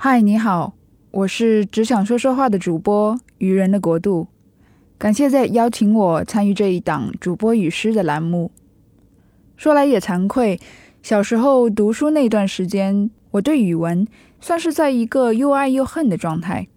[0.00, 0.74] 嗨，你好，
[1.10, 4.28] 我是只想说说话的主播愚人的国度，
[4.96, 8.52] 感谢在邀请我参与这一档主播与诗的栏目。
[9.56, 10.60] 说来也惭愧，
[11.02, 14.06] 小时候读书那段时间，我对语文
[14.40, 16.68] 算是在一个又爱又恨的状态，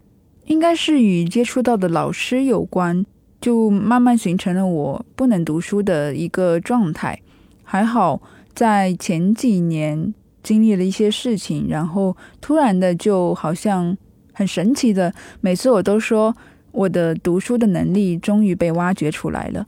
[0.45, 3.05] 应该是与接触到的老师有关，
[3.39, 7.21] 就慢慢形成了我不能读书的一个状态。
[7.61, 8.19] 还好
[8.55, 10.15] 在前几年。
[10.43, 13.97] 经历了一些事情，然后突然的就好像
[14.33, 16.35] 很神奇的，每次我都说
[16.71, 19.67] 我的读书的能力终于被挖掘出来了。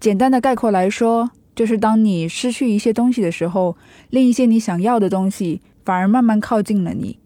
[0.00, 3.76] 简单的概括来说，就是当你失去一些东西的时候，
[4.10, 7.18] 另一些你想要的东西反而慢慢靠近了你。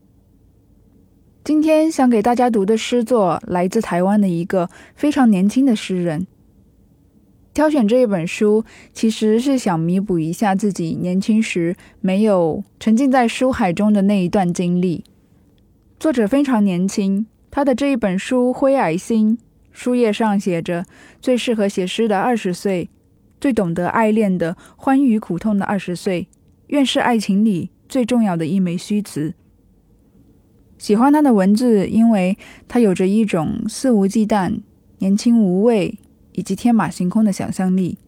[1.44, 6.26] 今天想给大家读的诗作来自台湾的一个非常年轻的诗人。
[7.54, 15.04] 挑选这一本书，其实是想弥补一下自己年轻时没有沉浸在书海中的那一段经历。
[16.00, 19.36] 作者非常年轻，他的这一本书《灰矮星》，
[19.70, 20.86] 书页上写着
[21.20, 22.88] “最适合写诗的二十岁，
[23.38, 26.28] 最懂得爱恋的欢愉苦痛的二十岁，
[26.68, 29.34] 愿是爱情里最重要的一枚虚词”。
[30.78, 34.60] 喜欢他的文字，因为他有着一种肆无忌惮、
[34.98, 35.98] 年轻无畏。
[36.32, 37.98] 以及天马行空的想象力。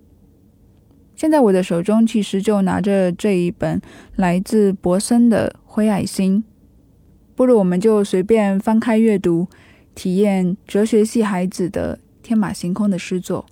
[1.17, 3.80] 现在我的手中其实就拿着这一本
[4.17, 6.42] 来自博森的《灰矮星》，
[7.36, 9.47] 不如我们就随便翻开阅读，
[9.95, 13.47] 体验哲学系孩子的天马行空的诗作。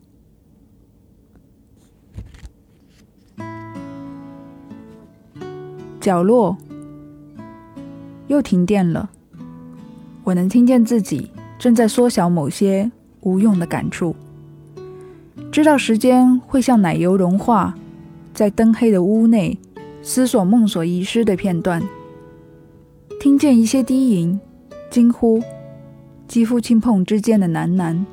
[6.01, 6.57] 角落
[8.27, 9.09] 又停电了，
[10.25, 14.17] 我能听见自己正在缩小某些无用的感触。
[15.51, 17.75] 知道时间会像奶油融化，
[18.35, 19.59] 在灯黑的屋内
[20.03, 21.83] 思索梦所遗失的片段，
[23.21, 24.39] 听见一些低吟、
[24.91, 25.43] 惊呼，
[26.29, 28.05] 肌肤轻碰之间的喃喃，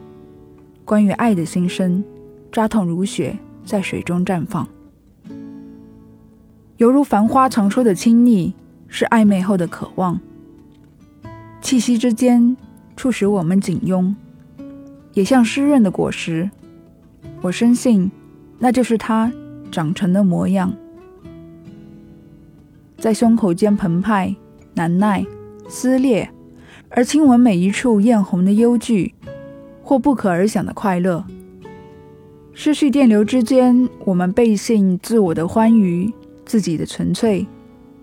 [0.86, 2.04] 关于爱的心声，
[2.52, 4.68] 扎痛如血，在水中绽放，
[6.78, 8.54] 犹如繁花常说的亲昵，
[8.88, 10.20] 是暧昧后的渴望，
[11.62, 12.56] 气息之间
[12.96, 14.16] 促使我们紧拥，
[15.14, 16.50] 也像湿润的果实。
[17.42, 18.12] 我深信，
[18.58, 19.32] 那就是它
[19.72, 20.74] 长成的模样，
[22.98, 24.36] 在胸口间澎湃、
[24.74, 25.26] 难耐、
[25.68, 26.30] 撕裂，
[26.90, 29.14] 而亲吻每一处艳红的忧惧，
[29.82, 31.26] 或不可而想的快乐。
[32.54, 36.12] 失去电流之间，我们背信自我的欢愉，
[36.46, 37.48] 自己的纯粹，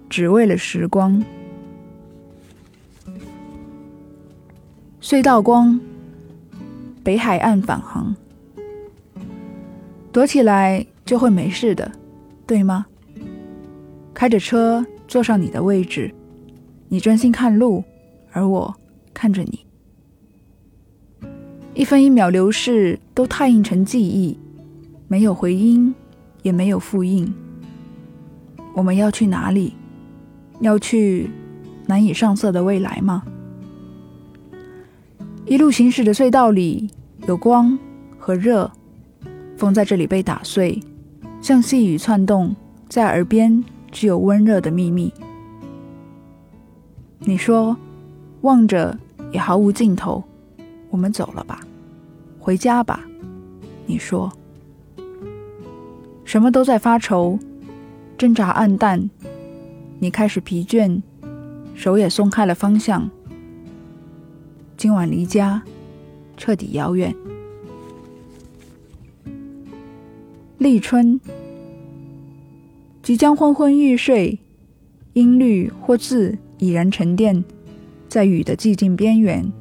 [0.09, 1.23] 只为了时光。
[5.03, 5.79] 隧道光，
[7.05, 8.17] 北海岸返航。
[10.17, 11.93] 躲起来就会没事的，
[12.47, 12.87] 对吗？
[14.15, 16.11] 开着车坐上你的位置，
[16.89, 17.85] 你专心看路，
[18.33, 18.75] 而我
[19.13, 19.67] 看着你。
[21.75, 24.39] 一分一秒流逝都拓印成记忆，
[25.07, 25.95] 没有回音，
[26.41, 27.31] 也没有复印。
[28.73, 29.75] 我们要去哪里？
[30.61, 31.29] 要去
[31.85, 33.23] 难以上色的未来吗？
[35.45, 36.89] 一路行驶的隧道里
[37.29, 37.79] 有光
[38.19, 38.73] 和热。
[39.57, 40.81] 风在这里被打碎，
[41.41, 42.55] 像细雨窜动，
[42.89, 45.13] 在耳边只有温热的秘密。
[47.21, 47.77] 你说，
[48.43, 48.97] 望着
[49.33, 50.23] 也毫无尽头，
[50.91, 51.61] 我们走了吧，
[52.39, 53.01] 回家吧。
[53.87, 54.31] 你说，
[56.25, 57.39] 什么都在发愁，
[58.19, 59.09] 挣扎暗淡，
[59.99, 61.01] 你开始疲倦，
[61.75, 63.09] 手也松开了方向。
[64.77, 65.63] 今晚离家，
[66.37, 67.15] 彻底遥远。
[70.67, 71.21] 立春，
[73.01, 74.41] 即将昏昏欲睡，
[75.13, 77.45] 音律或字已然沉淀
[78.09, 79.53] 在雨的寂静边缘，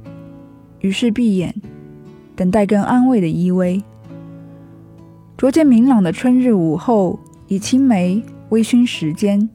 [0.80, 1.54] 于是闭眼，
[2.36, 3.84] 等待更安慰的依偎。
[5.38, 9.48] 逐渐明朗的春日午后，以青梅微醺时间，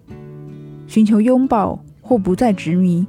[0.87, 3.05] 寻求拥抱或不再执迷，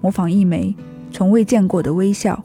[0.00, 0.74] 模仿一枚
[1.12, 2.42] 从未见过的微笑。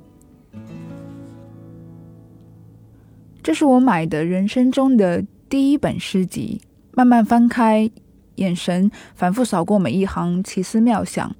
[3.44, 6.62] 这是我买的人生中的第一本诗集。
[6.94, 7.92] 慢慢翻开，
[8.36, 11.36] 眼神反复扫过每一行奇思妙想。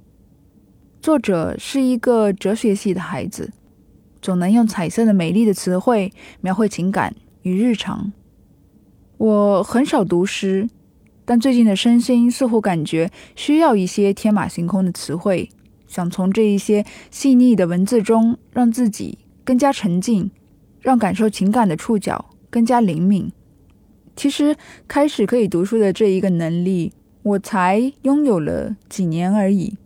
[1.00, 3.52] 作者是一个哲学系的孩子，
[4.20, 6.12] 总能用彩色的美丽的词汇
[6.42, 8.12] 描绘情感与日常。
[9.16, 10.68] 我很少读诗，
[11.24, 15.48] 但最近的身心似乎感觉需要一些天马行空的词汇，
[15.86, 20.30] 想从这一些细腻的文字中让自己更加沉静。
[20.84, 23.32] 让感受情感的触角更加灵敏。
[24.14, 24.54] 其实，
[24.86, 26.92] 开始可以读书的这一个能力，
[27.22, 29.76] 我才拥有了几年而已。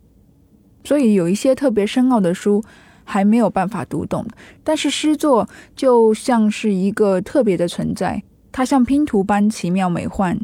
[0.83, 2.63] 所以有一些特别深奥的书
[3.03, 4.27] 还没有办法读懂。
[4.63, 10.39] 但是诗作就像是一个特别的存在，它像拼图般奇妙美幻。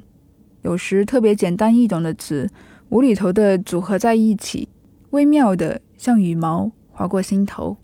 [0.62, 2.50] 有时特别简单易懂的词，
[2.90, 4.70] 无厘头的组合在一起，
[5.12, 7.78] 微妙的像羽毛划过心头。